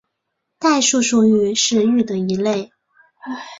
[0.57, 2.71] 代数数域是域的一类。